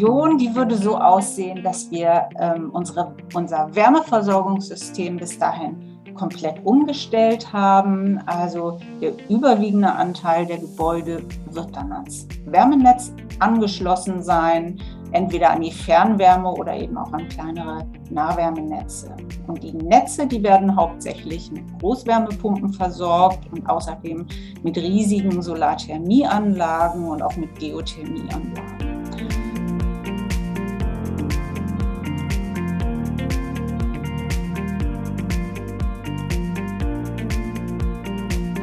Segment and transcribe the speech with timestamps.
[0.00, 5.76] Vision, die würde so aussehen, dass wir ähm, unsere, unser Wärmeversorgungssystem bis dahin
[6.14, 8.18] komplett umgestellt haben.
[8.24, 14.80] Also der überwiegende Anteil der Gebäude wird dann ans Wärmenetz angeschlossen sein,
[15.12, 19.14] entweder an die Fernwärme oder eben auch an kleinere Nahwärmenetze.
[19.48, 24.26] Und die Netze, die werden hauptsächlich mit Großwärmepumpen versorgt und außerdem
[24.62, 28.99] mit riesigen Solarthermieanlagen und auch mit Geothermieanlagen.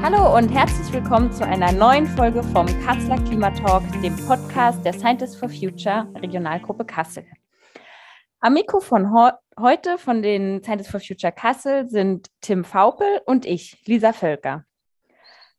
[0.10, 5.36] Hallo und herzlich willkommen zu einer neuen Folge vom Kasseler Klimatalk, dem Podcast der Scientists
[5.36, 7.26] for Future Regionalgruppe Kassel.
[8.40, 9.12] Am Mikro von
[9.60, 14.64] heute von den Scientists for Future Kassel sind Tim Faupel und ich, Lisa Völker.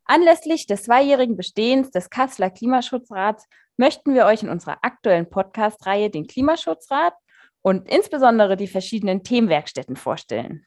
[0.07, 6.27] Anlässlich des zweijährigen Bestehens des Kasseler Klimaschutzrats möchten wir euch in unserer aktuellen Podcast-Reihe den
[6.27, 7.13] Klimaschutzrat
[7.61, 10.65] und insbesondere die verschiedenen Themenwerkstätten vorstellen.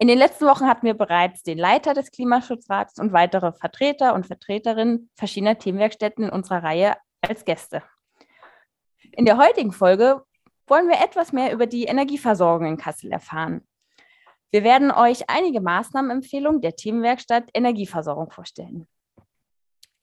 [0.00, 4.26] In den letzten Wochen hatten wir bereits den Leiter des Klimaschutzrats und weitere Vertreter und
[4.26, 7.82] Vertreterinnen verschiedener Themenwerkstätten in unserer Reihe als Gäste.
[9.10, 10.22] In der heutigen Folge
[10.68, 13.66] wollen wir etwas mehr über die Energieversorgung in Kassel erfahren.
[14.52, 18.86] Wir werden euch einige Maßnahmenempfehlungen der Themenwerkstatt Energieversorgung vorstellen.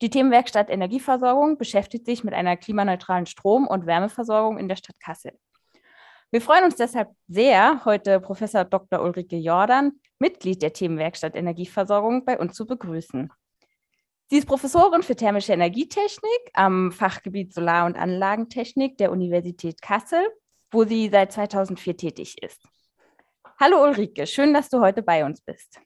[0.02, 5.40] Die Themenwerkstatt Energieversorgung beschäftigt sich mit einer klimaneutralen Strom- und Wärmeversorgung in der Stadt Kassel.
[6.36, 9.02] Wir freuen uns deshalb sehr, heute Professor Dr.
[9.02, 13.32] Ulrike Jordan, Mitglied der Themenwerkstatt Energieversorgung, bei uns zu begrüßen.
[14.28, 20.28] Sie ist Professorin für thermische Energietechnik am Fachgebiet Solar- und Anlagentechnik der Universität Kassel,
[20.72, 22.62] wo sie seit 2004 tätig ist.
[23.58, 25.80] Hallo Ulrike, schön, dass du heute bei uns bist.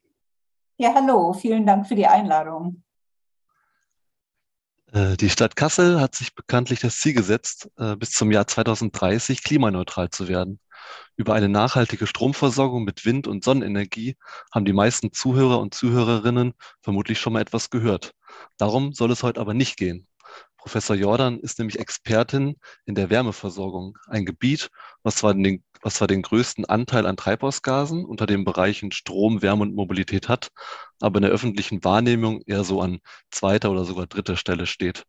[0.78, 2.82] Ja, hallo, vielen Dank für die Einladung.
[4.92, 9.42] Äh, die Stadt Kassel hat sich bekanntlich das Ziel gesetzt, äh, bis zum Jahr 2030
[9.42, 10.60] klimaneutral zu werden.
[11.16, 14.16] Über eine nachhaltige Stromversorgung mit Wind- und Sonnenenergie
[14.52, 18.12] haben die meisten Zuhörer und Zuhörerinnen vermutlich schon mal etwas gehört.
[18.56, 20.06] Darum soll es heute aber nicht gehen.
[20.60, 24.68] Professor Jordan ist nämlich Expertin in der Wärmeversorgung, ein Gebiet,
[25.02, 29.62] was zwar den, was zwar den größten Anteil an Treibhausgasen unter den Bereichen Strom, Wärme
[29.62, 30.50] und Mobilität hat,
[31.00, 33.00] aber in der öffentlichen Wahrnehmung eher so an
[33.30, 35.04] zweiter oder sogar dritter Stelle steht.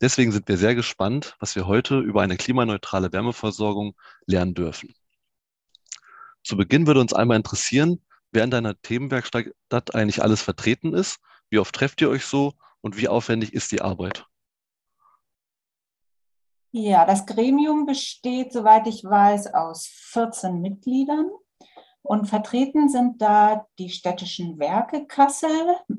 [0.00, 4.94] Deswegen sind wir sehr gespannt, was wir heute über eine klimaneutrale Wärmeversorgung lernen dürfen.
[6.42, 8.02] Zu Beginn würde uns einmal interessieren,
[8.32, 11.18] wer in deiner Themenwerkstatt eigentlich alles vertreten ist,
[11.50, 14.24] wie oft trefft ihr euch so und wie aufwendig ist die Arbeit?
[16.72, 21.28] Ja, das Gremium besteht, soweit ich weiß, aus 14 Mitgliedern.
[22.02, 25.50] Und vertreten sind da die städtischen Werke Kassel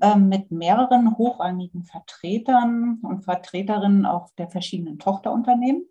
[0.01, 5.85] äh, mit mehreren hochrangigen Vertretern und Vertreterinnen auch der verschiedenen Tochterunternehmen.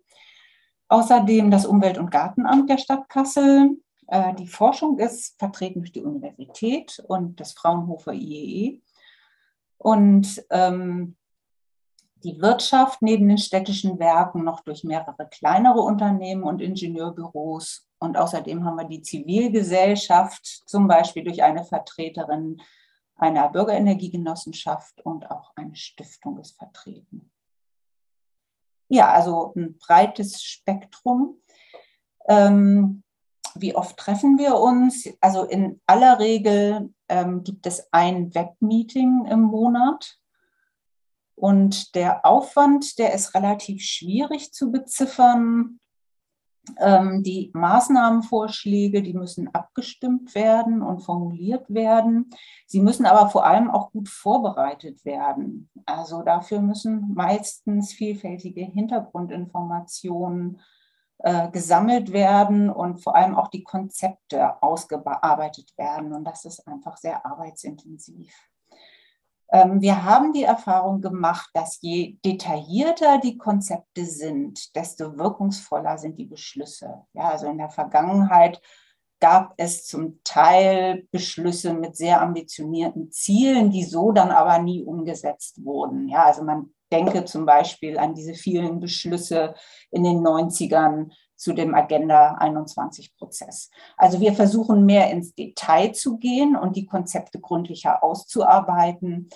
[0.89, 3.79] Außerdem das Umwelt- und Gartenamt der Stadt Kassel.
[4.07, 8.73] Äh, die Forschung ist vertreten durch die Universität und das Fraunhofer IEE.
[8.73, 8.81] E.
[9.77, 11.15] Und ähm,
[12.23, 17.87] die Wirtschaft neben den städtischen Werken noch durch mehrere kleinere Unternehmen und Ingenieurbüros.
[17.99, 22.61] Und außerdem haben wir die Zivilgesellschaft, zum Beispiel durch eine Vertreterin
[23.15, 27.31] einer Bürgerenergiegenossenschaft und auch eine Stiftung ist vertreten.
[28.87, 31.41] Ja, also ein breites Spektrum.
[32.27, 33.03] Ähm,
[33.55, 35.07] wie oft treffen wir uns?
[35.21, 40.20] Also in aller Regel ähm, gibt es ein Webmeeting im Monat
[41.41, 45.79] und der Aufwand, der ist relativ schwierig zu beziffern.
[46.77, 52.29] Ähm, die Maßnahmenvorschläge, die müssen abgestimmt werden und formuliert werden.
[52.67, 55.71] Sie müssen aber vor allem auch gut vorbereitet werden.
[55.87, 60.61] Also dafür müssen meistens vielfältige Hintergrundinformationen
[61.17, 66.13] äh, gesammelt werden und vor allem auch die Konzepte ausgearbeitet werden.
[66.13, 68.31] Und das ist einfach sehr arbeitsintensiv.
[69.51, 76.17] Ähm, wir haben die Erfahrung gemacht, dass je detaillierter die Konzepte sind, desto wirkungsvoller sind
[76.17, 77.01] die Beschlüsse.
[77.13, 78.61] Ja, also in der Vergangenheit
[79.19, 85.63] gab es zum Teil Beschlüsse mit sehr ambitionierten Zielen, die so dann aber nie umgesetzt
[85.63, 86.07] wurden.
[86.09, 89.53] Ja, also man denke zum Beispiel an diese vielen Beschlüsse
[89.91, 93.71] in den 90ern zu dem Agenda 21 Prozess.
[93.97, 99.29] Also wir versuchen mehr ins Detail zu gehen und die Konzepte gründlicher auszuarbeiten.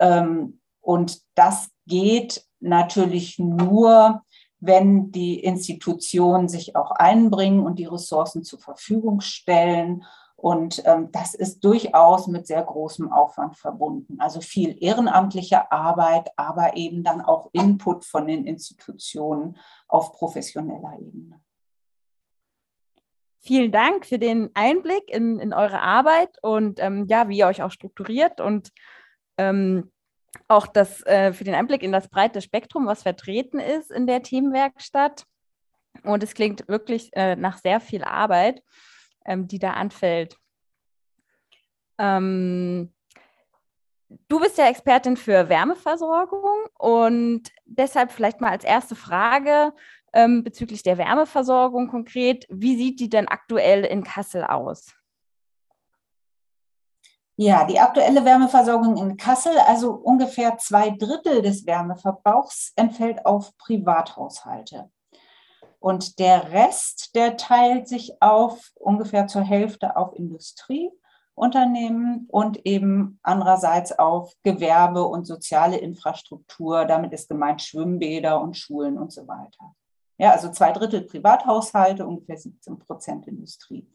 [0.00, 4.22] Ähm, und das geht natürlich nur,
[4.58, 10.02] wenn die Institutionen sich auch einbringen und die Ressourcen zur Verfügung stellen.
[10.36, 14.20] Und ähm, das ist durchaus mit sehr großem Aufwand verbunden.
[14.20, 19.56] Also viel ehrenamtliche Arbeit, aber eben dann auch Input von den Institutionen
[19.88, 21.40] auf professioneller Ebene.
[23.40, 27.62] Vielen Dank für den Einblick in, in eure Arbeit und ähm, ja, wie ihr euch
[27.62, 28.72] auch strukturiert und
[29.38, 29.90] ähm,
[30.48, 34.22] auch das, äh, für den Einblick in das breite Spektrum, was vertreten ist in der
[34.22, 35.24] Themenwerkstatt.
[36.02, 38.62] Und es klingt wirklich äh, nach sehr viel Arbeit
[39.26, 40.38] ähm, die da anfällt.
[41.98, 42.92] Ähm,
[44.28, 49.72] du bist ja Expertin für Wärmeversorgung und deshalb vielleicht mal als erste Frage
[50.12, 52.46] ähm, bezüglich der Wärmeversorgung konkret.
[52.48, 54.94] Wie sieht die denn aktuell in Kassel aus?
[57.38, 64.90] Ja, die aktuelle Wärmeversorgung in Kassel, also ungefähr zwei Drittel des Wärmeverbrauchs, entfällt auf Privathaushalte.
[65.86, 73.96] Und der Rest, der teilt sich auf ungefähr zur Hälfte auf Industrieunternehmen und eben andererseits
[73.96, 76.86] auf Gewerbe und soziale Infrastruktur.
[76.86, 79.76] Damit ist gemeint Schwimmbäder und Schulen und so weiter.
[80.18, 83.88] Ja, also zwei Drittel Privathaushalte, ungefähr 17 Prozent Industrie.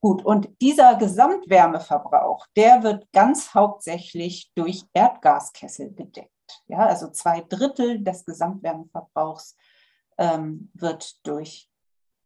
[0.00, 6.62] Gut, und dieser Gesamtwärmeverbrauch, der wird ganz hauptsächlich durch Erdgaskessel gedeckt.
[6.68, 9.58] Ja, also zwei Drittel des Gesamtwärmeverbrauchs
[10.18, 11.68] ähm, wird durch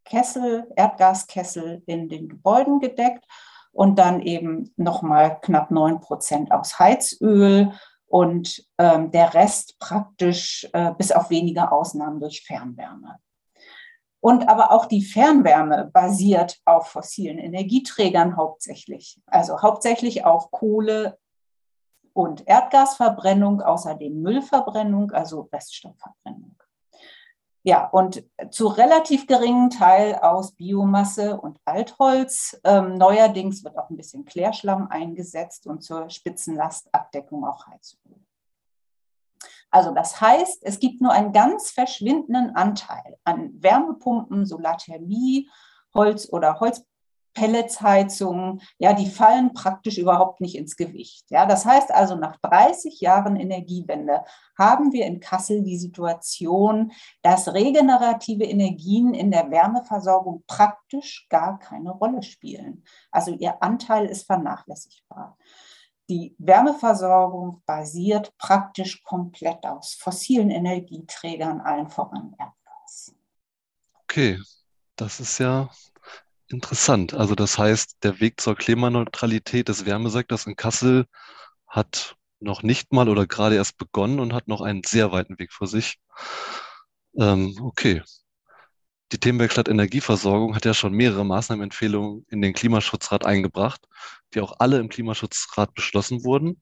[0.05, 3.25] Kessel, Erdgaskessel in den Gebäuden gedeckt
[3.71, 7.73] und dann eben nochmal knapp 9 Prozent aus Heizöl
[8.07, 13.19] und ähm, der Rest praktisch äh, bis auf wenige Ausnahmen durch Fernwärme.
[14.21, 21.19] Und aber auch die Fernwärme basiert auf fossilen Energieträgern hauptsächlich, also hauptsächlich auf Kohle
[22.13, 26.62] und Erdgasverbrennung, außerdem Müllverbrennung, also Reststoffverbrennung.
[27.65, 32.61] Ja, und zu relativ geringen Teil aus Biomasse und Altholz.
[32.65, 38.17] Ähm, neuerdings wird auch ein bisschen Klärschlamm eingesetzt und zur Spitzenlastabdeckung auch Heizöl.
[39.71, 45.49] Also das heißt, es gibt nur einen ganz verschwindenden Anteil an Wärmepumpen, Solarthermie,
[45.95, 46.85] Holz oder Holz
[47.35, 51.31] Pelletsheizungen, ja, die fallen praktisch überhaupt nicht ins Gewicht.
[51.31, 54.25] Ja, das heißt also, nach 30 Jahren Energiewende
[54.59, 56.93] haben wir in Kassel die Situation,
[57.23, 62.85] dass regenerative Energien in der Wärmeversorgung praktisch gar keine Rolle spielen.
[63.11, 65.37] Also ihr Anteil ist vernachlässigbar.
[66.11, 73.15] Die Wärmeversorgung basiert praktisch komplett aus fossilen Energieträgern, allen voran Erdgas.
[74.03, 74.39] Okay,
[74.97, 75.71] das ist ja
[76.53, 77.15] Interessant.
[77.15, 81.07] Also das heißt, der Weg zur Klimaneutralität des Wärmesektors in Kassel
[81.67, 85.53] hat noch nicht mal oder gerade erst begonnen und hat noch einen sehr weiten Weg
[85.53, 85.99] vor sich.
[87.19, 88.03] Ähm, okay.
[89.13, 93.87] Die Themenwerkstatt Energieversorgung hat ja schon mehrere Maßnahmenempfehlungen in den Klimaschutzrat eingebracht,
[94.35, 96.61] die auch alle im Klimaschutzrat beschlossen wurden.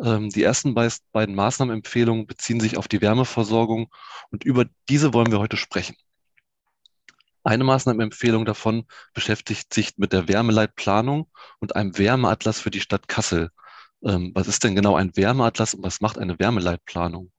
[0.00, 3.88] Ähm, die ersten beiden Maßnahmenempfehlungen beziehen sich auf die Wärmeversorgung
[4.30, 5.94] und über diese wollen wir heute sprechen.
[7.44, 8.84] Eine Maßnahmenempfehlung davon
[9.14, 11.28] beschäftigt sich mit der Wärmeleitplanung
[11.58, 13.50] und einem Wärmeatlas für die Stadt Kassel.
[14.04, 17.32] Ähm, was ist denn genau ein Wärmeatlas und was macht eine Wärmeleitplanung?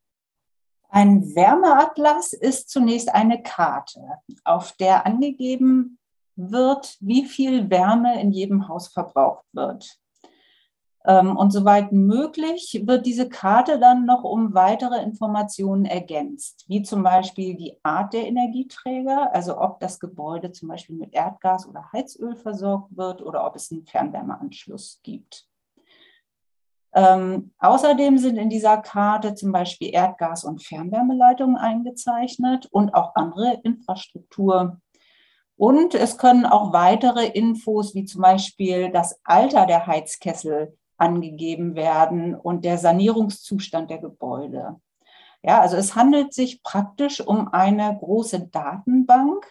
[0.90, 4.02] Ein Wärmeatlas ist zunächst eine Karte,
[4.44, 5.98] auf der angegeben
[6.36, 10.00] wird, wie viel Wärme in jedem Haus verbraucht wird.
[11.06, 17.04] Ähm, und soweit möglich wird diese Karte dann noch um weitere Informationen ergänzt, wie zum
[17.04, 22.36] Beispiel die Art der Energieträger, also ob das Gebäude zum Beispiel mit Erdgas oder Heizöl
[22.36, 25.46] versorgt wird oder ob es einen Fernwärmeanschluss gibt.
[26.96, 33.60] Ähm, außerdem sind in dieser Karte zum Beispiel Erdgas- und Fernwärmeleitungen eingezeichnet und auch andere
[33.64, 34.80] Infrastruktur.
[35.58, 42.36] Und es können auch weitere Infos, wie zum Beispiel das Alter der Heizkessel, angegeben werden
[42.36, 44.80] und der Sanierungszustand der Gebäude.
[45.42, 49.46] Ja, also es handelt sich praktisch um eine große Datenbank,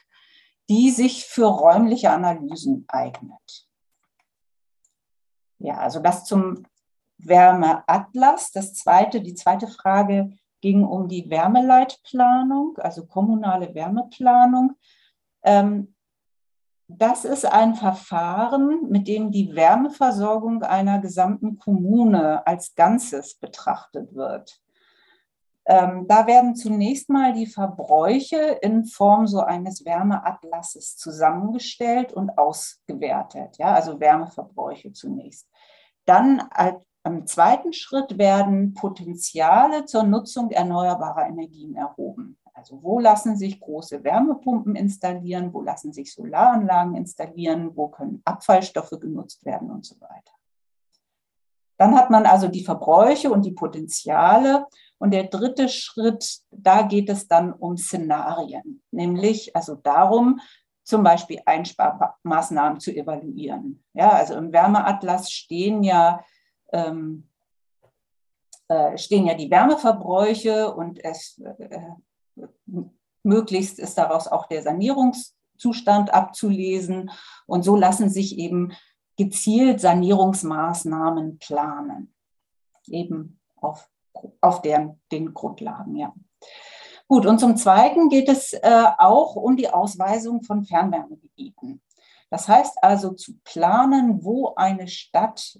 [0.70, 3.68] die sich für räumliche Analysen eignet.
[5.58, 6.64] Ja, also das zum
[7.18, 8.52] Wärmeatlas.
[8.52, 10.30] Das zweite, die zweite Frage
[10.60, 14.72] ging um die Wärmeleitplanung, also kommunale Wärmeplanung.
[15.42, 15.94] Ähm,
[16.88, 24.60] das ist ein Verfahren, mit dem die Wärmeversorgung einer gesamten Kommune als Ganzes betrachtet wird.
[25.64, 33.58] Ähm, da werden zunächst mal die Verbräuche in Form so eines Wärmeatlasses zusammengestellt und ausgewertet,
[33.58, 35.48] ja, also Wärmeverbräuche zunächst.
[36.04, 43.36] Dann als, im zweiten Schritt werden Potenziale zur Nutzung erneuerbarer Energien erhoben Also wo lassen
[43.36, 49.84] sich große Wärmepumpen installieren, wo lassen sich Solaranlagen installieren, wo können Abfallstoffe genutzt werden und
[49.84, 50.30] so weiter.
[51.76, 54.66] Dann hat man also die Verbräuche und die Potenziale.
[54.98, 60.38] Und der dritte Schritt, da geht es dann um Szenarien, nämlich also darum,
[60.84, 63.82] zum Beispiel Einsparmaßnahmen zu evaluieren.
[63.92, 66.24] Ja, also im Wärmeatlas stehen ja,
[66.72, 67.28] ähm,
[68.68, 71.80] äh, stehen ja die Wärmeverbräuche und es äh,
[73.22, 77.10] möglichst ist daraus auch der Sanierungszustand abzulesen.
[77.46, 78.72] Und so lassen sich eben
[79.16, 82.14] gezielt Sanierungsmaßnahmen planen,
[82.86, 83.88] eben auf,
[84.40, 85.96] auf deren, den Grundlagen.
[85.96, 86.14] Ja.
[87.08, 91.82] Gut, und zum Zweiten geht es äh, auch um die Ausweisung von Fernwärmegebieten.
[92.30, 95.58] Das heißt also zu planen, wo eine Stadt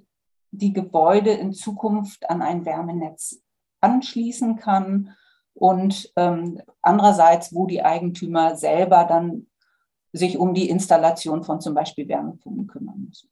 [0.50, 3.42] die Gebäude in Zukunft an ein Wärmenetz
[3.80, 5.14] anschließen kann
[5.54, 9.46] und ähm, andererseits, wo die Eigentümer selber dann
[10.12, 13.30] sich um die Installation von zum Beispiel Wärmepumpen kümmern müssen.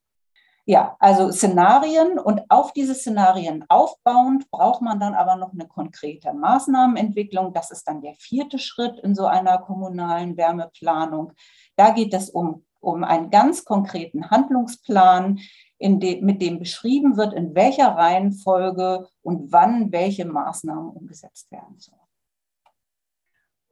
[0.66, 6.32] Ja, also Szenarien und auf diese Szenarien aufbauend braucht man dann aber noch eine konkrete
[6.32, 7.52] Maßnahmenentwicklung.
[7.52, 11.32] Das ist dann der vierte Schritt in so einer kommunalen Wärmeplanung.
[11.76, 15.40] Da geht es um, um einen ganz konkreten Handlungsplan,
[15.80, 22.00] de, mit dem beschrieben wird, in welcher Reihenfolge und wann welche Maßnahmen umgesetzt werden sollen.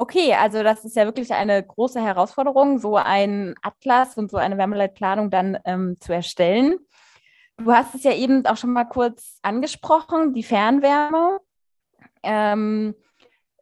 [0.01, 4.57] Okay, also das ist ja wirklich eine große Herausforderung, so ein Atlas und so eine
[4.57, 6.79] Wärmeleitplanung dann ähm, zu erstellen.
[7.57, 11.41] Du hast es ja eben auch schon mal kurz angesprochen, die Fernwärme.
[12.23, 12.95] Ähm,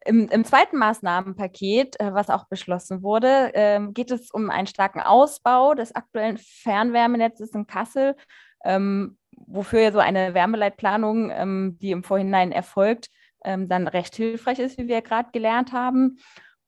[0.05, 5.01] im, im, zweiten Maßnahmenpaket, äh, was auch beschlossen wurde, ähm, geht es um einen starken
[5.01, 8.15] Ausbau des aktuellen Fernwärmenetzes in Kassel,
[8.63, 13.09] ähm, wofür ja so eine Wärmeleitplanung, ähm, die im Vorhinein erfolgt,
[13.43, 16.19] ähm, dann recht hilfreich ist, wie wir gerade gelernt haben.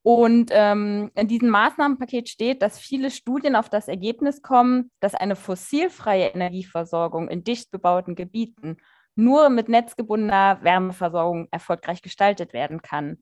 [0.01, 5.35] Und ähm, in diesem Maßnahmenpaket steht, dass viele Studien auf das Ergebnis kommen, dass eine
[5.35, 8.77] fossilfreie Energieversorgung in dicht bebauten Gebieten
[9.15, 13.21] nur mit netzgebundener Wärmeversorgung erfolgreich gestaltet werden kann.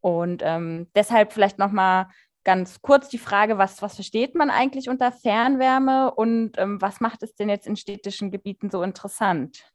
[0.00, 2.08] Und ähm, deshalb vielleicht nochmal
[2.44, 7.22] ganz kurz die Frage, was, was versteht man eigentlich unter Fernwärme und ähm, was macht
[7.22, 9.70] es denn jetzt in städtischen Gebieten so interessant?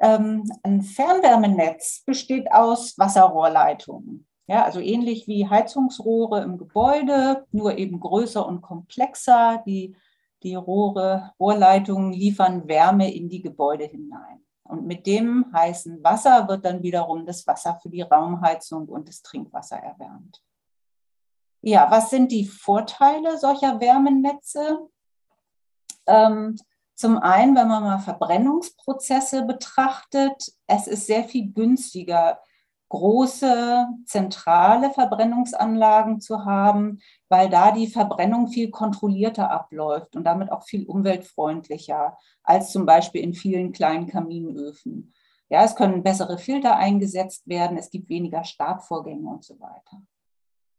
[0.00, 4.26] Ähm, ein Fernwärmenetz besteht aus Wasserrohrleitungen.
[4.46, 9.62] Ja, also ähnlich wie Heizungsrohre im Gebäude, nur eben größer und komplexer.
[9.66, 9.94] Die,
[10.42, 14.44] die Rohre, Rohrleitungen liefern Wärme in die Gebäude hinein.
[14.64, 19.22] Und mit dem heißen Wasser wird dann wiederum das Wasser für die Raumheizung und das
[19.22, 20.42] Trinkwasser erwärmt.
[21.62, 24.88] Ja, was sind die Vorteile solcher Wärmenetze?
[26.06, 26.56] Ähm,
[27.00, 32.38] zum einen, wenn man mal Verbrennungsprozesse betrachtet, es ist sehr viel günstiger,
[32.90, 36.98] große zentrale Verbrennungsanlagen zu haben,
[37.30, 43.22] weil da die Verbrennung viel kontrollierter abläuft und damit auch viel umweltfreundlicher als zum Beispiel
[43.22, 45.14] in vielen kleinen Kaminöfen.
[45.48, 50.02] Ja, es können bessere Filter eingesetzt werden, es gibt weniger Startvorgänge und so weiter.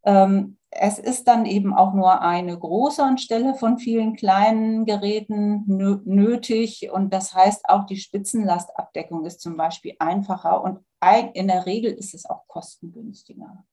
[0.03, 6.89] Ähm, es ist dann eben auch nur eine große anstelle von vielen kleinen Geräten nötig.
[6.91, 10.79] Und das heißt, auch die Spitzenlastabdeckung ist zum Beispiel einfacher und
[11.33, 13.65] in der Regel ist es auch kostengünstiger.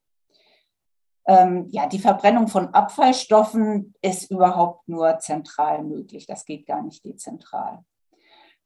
[1.26, 6.26] Ähm, ja, die Verbrennung von Abfallstoffen ist überhaupt nur zentral möglich.
[6.26, 7.84] Das geht gar nicht dezentral.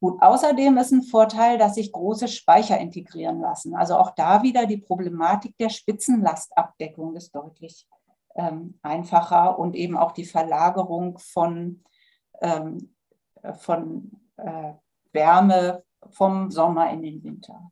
[0.02, 3.76] Gut, außerdem ist ein Vorteil, dass sich große Speicher integrieren lassen.
[3.76, 7.87] Also auch da wieder die Problematik der Spitzenlastabdeckung ist deutlich
[8.35, 11.85] ähm, einfacher und eben auch die Verlagerung von,
[12.40, 12.97] ähm,
[13.61, 14.73] von äh,
[15.12, 17.71] Wärme vom Sommer in den Winter.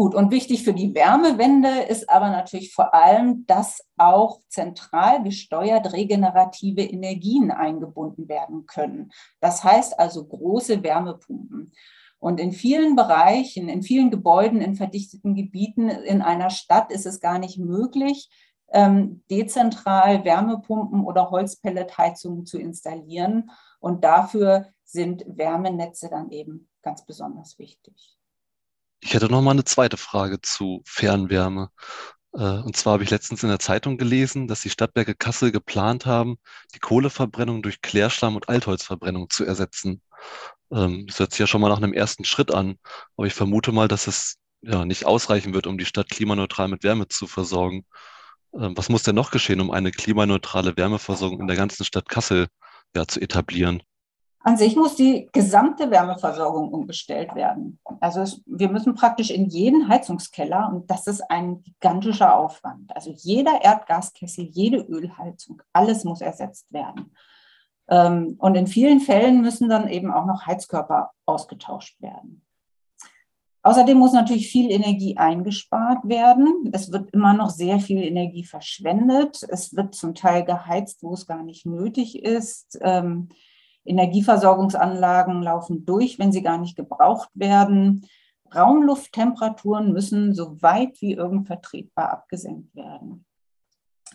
[0.00, 5.92] Gut, und wichtig für die Wärmewende ist aber natürlich vor allem, dass auch zentral gesteuert
[5.92, 9.12] regenerative Energien eingebunden werden können.
[9.40, 11.74] Das heißt also große Wärmepumpen.
[12.18, 17.20] Und in vielen Bereichen, in vielen Gebäuden, in verdichteten Gebieten in einer Stadt ist es
[17.20, 18.30] gar nicht möglich,
[18.72, 23.50] ähm, dezentral Wärmepumpen oder Holzpelletheizungen zu installieren.
[23.80, 28.16] Und dafür sind Wärmenetze dann eben ganz besonders wichtig.
[29.00, 31.70] Ich hätte noch mal eine zweite Frage zu Fernwärme.
[32.34, 36.06] Äh, und zwar habe ich letztens in der Zeitung gelesen, dass die Stadtwerke Kassel geplant
[36.06, 36.38] haben,
[36.74, 40.02] die Kohleverbrennung durch Klärschlamm und Altholzverbrennung zu ersetzen.
[40.72, 42.78] Ähm, das hört sich ja schon mal nach einem ersten Schritt an,
[43.16, 46.84] aber ich vermute mal, dass es ja nicht ausreichen wird, um die Stadt klimaneutral mit
[46.84, 47.86] Wärme zu versorgen.
[48.54, 52.48] Ähm, was muss denn noch geschehen, um eine klimaneutrale Wärmeversorgung in der ganzen Stadt Kassel
[52.96, 53.82] ja, zu etablieren?
[54.42, 57.78] An sich muss die gesamte Wärmeversorgung umgestellt werden.
[58.00, 62.94] Also es, wir müssen praktisch in jeden Heizungskeller, und das ist ein gigantischer Aufwand.
[62.96, 67.12] Also jeder Erdgaskessel, jede Ölheizung, alles muss ersetzt werden.
[67.88, 72.42] Ähm, und in vielen Fällen müssen dann eben auch noch Heizkörper ausgetauscht werden.
[73.62, 76.70] Außerdem muss natürlich viel Energie eingespart werden.
[76.72, 79.42] Es wird immer noch sehr viel Energie verschwendet.
[79.50, 82.78] Es wird zum Teil geheizt, wo es gar nicht nötig ist.
[83.84, 88.06] Energieversorgungsanlagen laufen durch, wenn sie gar nicht gebraucht werden.
[88.54, 93.24] Raumlufttemperaturen müssen so weit wie irgend vertretbar abgesenkt werden.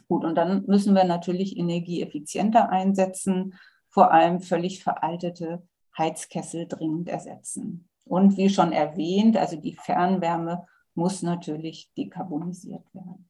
[0.08, 3.56] Gut, und dann müssen wir natürlich energieeffizienter einsetzen,
[3.90, 5.64] vor allem völlig veraltete
[5.98, 7.88] Heizkessel dringend ersetzen.
[8.04, 13.30] Und wie schon erwähnt, also die Fernwärme muss natürlich dekarbonisiert werden.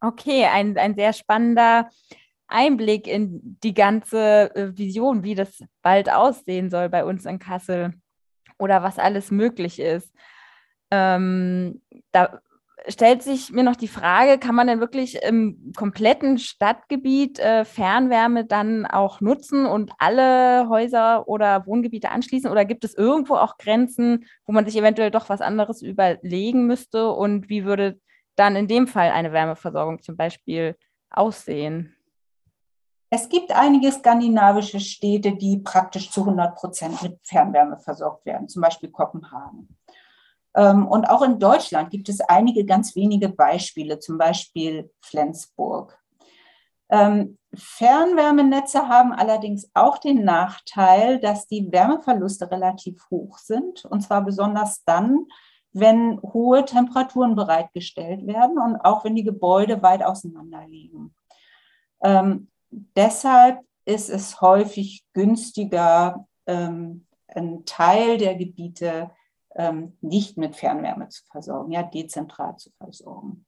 [0.00, 1.88] Okay, ein, ein sehr spannender
[2.52, 7.94] Einblick in die ganze äh, Vision, wie das bald aussehen soll bei uns in Kassel
[8.58, 10.12] oder was alles möglich ist.
[10.90, 11.82] Ähm,
[12.12, 12.40] da
[12.88, 18.44] stellt sich mir noch die Frage, kann man denn wirklich im kompletten Stadtgebiet äh, Fernwärme
[18.44, 22.50] dann auch nutzen und alle Häuser oder Wohngebiete anschließen?
[22.50, 27.10] Oder gibt es irgendwo auch Grenzen, wo man sich eventuell doch was anderes überlegen müsste?
[27.10, 28.00] Und wie würde
[28.36, 30.76] dann in dem Fall eine Wärmeversorgung zum Beispiel
[31.10, 31.94] aussehen?
[33.14, 38.62] Es gibt einige skandinavische Städte, die praktisch zu 100 Prozent mit Fernwärme versorgt werden, zum
[38.62, 39.68] Beispiel Kopenhagen.
[40.56, 46.00] Ähm, und auch in Deutschland gibt es einige ganz wenige Beispiele, zum Beispiel Flensburg.
[46.88, 54.24] Ähm, Fernwärmenetze haben allerdings auch den Nachteil, dass die Wärmeverluste relativ hoch sind, und zwar
[54.24, 55.26] besonders dann,
[55.74, 61.14] wenn hohe Temperaturen bereitgestellt werden und auch wenn die Gebäude weit auseinander liegen.
[62.02, 69.10] Ähm, deshalb ist es häufig günstiger, ähm, einen Teil der Gebiete
[69.54, 73.44] ähm, nicht mit Fernwärme zu versorgen, ja, dezentral zu versorgen.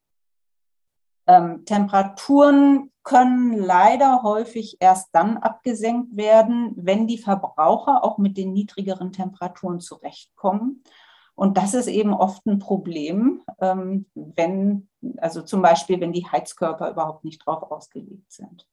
[1.26, 8.52] Ähm, Temperaturen können leider häufig erst dann abgesenkt werden, wenn die Verbraucher auch mit den
[8.52, 10.82] niedrigeren Temperaturen zurechtkommen.
[11.34, 16.90] Und das ist eben oft ein Problem, ähm, wenn, also zum Beispiel, wenn die Heizkörper
[16.90, 18.66] überhaupt nicht drauf ausgelegt sind.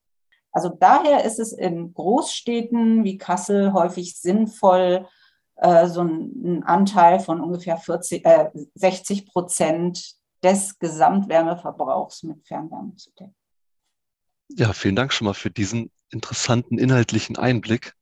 [0.51, 5.07] Also daher ist es in Großstädten wie Kassel häufig sinnvoll,
[5.55, 13.11] äh, so einen Anteil von ungefähr 40, äh, 60 Prozent des Gesamtwärmeverbrauchs mit Fernwärme zu
[13.11, 13.35] decken.
[14.49, 17.93] Ja, vielen Dank schon mal für diesen interessanten inhaltlichen Einblick.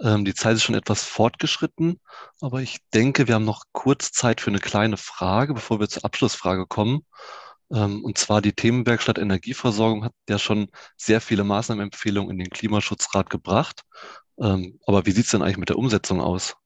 [0.00, 2.00] Ähm, die Zeit ist schon etwas fortgeschritten,
[2.40, 6.04] aber ich denke, wir haben noch kurz Zeit für eine kleine Frage, bevor wir zur
[6.04, 7.04] Abschlussfrage kommen.
[7.72, 13.30] Ähm, und zwar die Themenwerkstatt Energieversorgung hat ja schon sehr viele Maßnahmenempfehlungen in den Klimaschutzrat
[13.30, 13.82] gebracht.
[14.40, 16.56] Ähm, aber wie sieht es denn eigentlich mit der Umsetzung aus?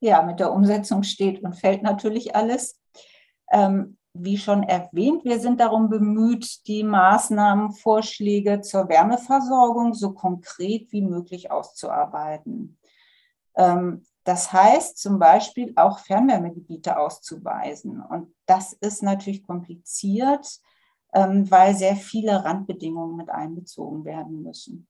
[0.00, 2.80] Ja, mit der Umsetzung steht und fällt natürlich alles.
[3.50, 11.02] Ähm, wie schon erwähnt, wir sind darum bemüht, die Maßnahmenvorschläge zur Wärmeversorgung so konkret wie
[11.02, 12.78] möglich auszuarbeiten.
[14.26, 18.02] Das heißt zum Beispiel auch Fernwärmegebiete auszuweisen.
[18.02, 20.60] Und das ist natürlich kompliziert,
[21.14, 24.88] ähm, weil sehr viele Randbedingungen mit einbezogen werden müssen.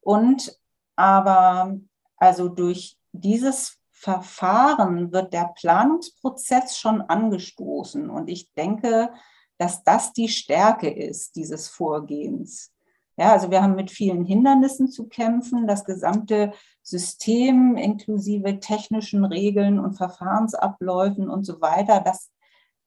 [0.00, 0.58] Und
[0.96, 1.76] aber
[2.16, 8.08] also durch dieses Verfahren wird der Planungsprozess schon angestoßen.
[8.08, 9.12] Und ich denke,
[9.58, 12.72] dass das die Stärke ist dieses Vorgehens.
[13.20, 15.66] Ja, also wir haben mit vielen Hindernissen zu kämpfen.
[15.66, 22.32] Das gesamte System inklusive technischen Regeln und Verfahrensabläufen und so weiter, das,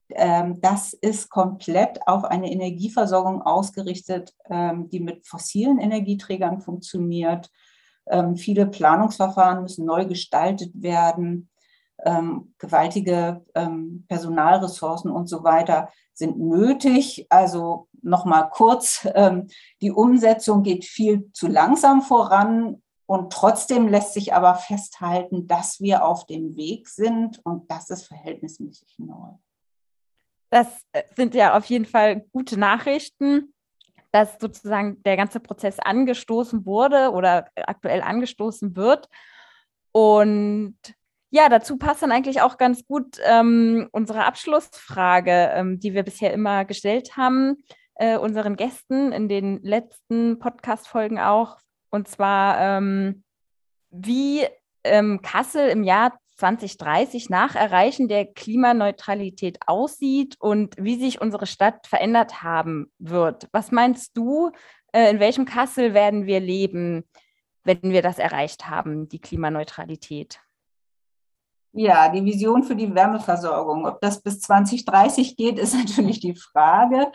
[0.09, 7.51] ähm, das ist komplett auf eine Energieversorgung ausgerichtet, ähm, die mit fossilen Energieträgern funktioniert.
[8.07, 11.47] Ähm, viele Planungsverfahren müssen neu gestaltet werden.
[12.05, 17.27] Ähm, gewaltige ähm, Personalressourcen und so weiter sind nötig.
[17.29, 19.47] Also nochmal kurz, ähm,
[19.81, 26.05] die Umsetzung geht viel zu langsam voran und trotzdem lässt sich aber festhalten, dass wir
[26.05, 29.33] auf dem Weg sind und das ist verhältnismäßig neu.
[30.49, 33.53] Das äh, sind ja auf jeden Fall gute Nachrichten,
[34.11, 39.09] dass sozusagen der ganze Prozess angestoßen wurde oder aktuell angestoßen wird.
[39.91, 40.77] Und
[41.33, 46.31] ja, dazu passt dann eigentlich auch ganz gut ähm, unsere Abschlussfrage, ähm, die wir bisher
[46.31, 47.63] immer gestellt haben,
[47.95, 51.57] äh, unseren Gästen in den letzten Podcast-Folgen auch.
[51.89, 53.23] Und zwar, ähm,
[53.89, 54.45] wie
[54.83, 61.87] ähm, Kassel im Jahr 2030 nach Erreichen der Klimaneutralität aussieht und wie sich unsere Stadt
[61.87, 63.47] verändert haben wird.
[63.51, 64.51] Was meinst du,
[64.91, 67.05] äh, in welchem Kassel werden wir leben?
[67.63, 70.42] wenn wir das erreicht haben, die Klimaneutralität?
[71.73, 73.87] Ja, die Vision für die Wärmeversorgung.
[73.87, 77.11] Ob das bis 2030 geht, ist natürlich die Frage.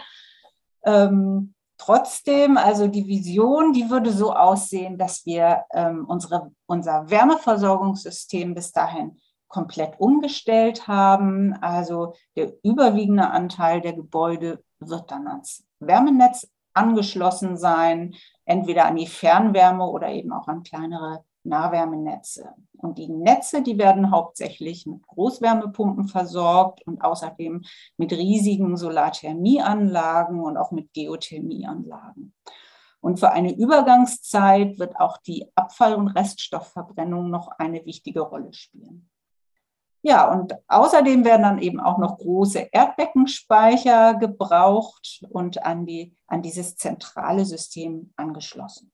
[0.85, 8.55] Ähm, trotzdem, also die Vision, die würde so aussehen, dass wir ähm, unsere, unser Wärmeversorgungssystem
[8.55, 11.55] bis dahin komplett umgestellt haben.
[11.61, 19.07] Also der überwiegende Anteil der Gebäude wird dann ans Wärmenetz angeschlossen sein, entweder an die
[19.07, 22.55] Fernwärme oder eben auch an kleinere Nahwärmenetze.
[22.77, 27.63] Und die Netze, die werden hauptsächlich mit Großwärmepumpen versorgt und außerdem
[27.97, 32.35] mit riesigen Solarthermieanlagen und auch mit Geothermieanlagen.
[33.01, 39.09] Und für eine Übergangszeit wird auch die Abfall- und Reststoffverbrennung noch eine wichtige Rolle spielen.
[40.03, 46.43] Ja, und außerdem werden dann eben auch noch große Erdbeckenspeicher gebraucht und an, die, an
[46.43, 48.93] dieses zentrale System angeschlossen.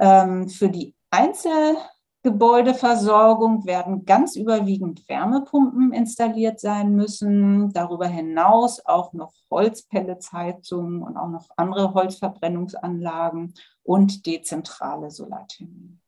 [0.00, 7.72] Ähm, für die Einzelgebäudeversorgung werden ganz überwiegend Wärmepumpen installiert sein müssen.
[7.72, 15.98] Darüber hinaus auch noch Holzpelletsheizungen und auch noch andere Holzverbrennungsanlagen und dezentrale Solarthermie.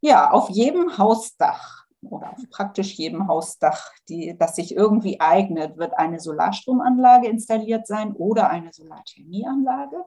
[0.00, 5.94] Ja, auf jedem Hausdach oder auf praktisch jedem Hausdach, die, das sich irgendwie eignet, wird
[5.94, 10.04] eine Solarstromanlage installiert sein oder eine Solarthermieanlage.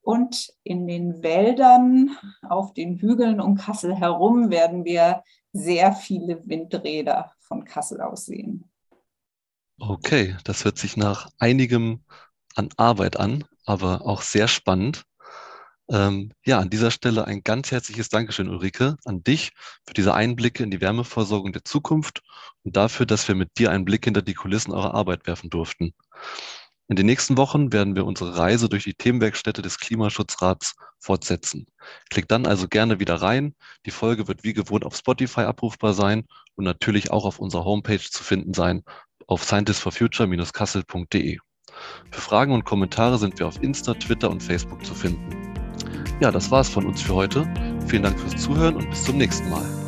[0.00, 2.10] Und in den Wäldern,
[2.42, 5.22] auf den Hügeln um Kassel herum werden wir
[5.52, 8.70] sehr viele Windräder von Kassel aus sehen.
[9.80, 12.04] Okay, das hört sich nach einigem
[12.54, 15.04] an Arbeit an, aber auch sehr spannend.
[15.90, 19.52] Ähm, ja, an dieser Stelle ein ganz herzliches Dankeschön, Ulrike, an dich
[19.86, 22.22] für diese Einblicke in die Wärmeversorgung der Zukunft
[22.62, 25.92] und dafür, dass wir mit dir einen Blick hinter die Kulissen eurer Arbeit werfen durften.
[26.88, 31.66] In den nächsten Wochen werden wir unsere Reise durch die Themenwerkstätte des Klimaschutzrats fortsetzen.
[32.10, 33.54] Klickt dann also gerne wieder rein.
[33.86, 37.98] Die Folge wird wie gewohnt auf Spotify abrufbar sein und natürlich auch auf unserer Homepage
[37.98, 38.84] zu finden sein
[39.26, 41.38] auf scientistforfuture-kassel.de.
[42.10, 45.43] Für Fragen und Kommentare sind wir auf Insta, Twitter und Facebook zu finden.
[46.20, 47.46] Ja, das war's von uns für heute.
[47.86, 49.83] Vielen Dank fürs Zuhören und bis zum nächsten Mal.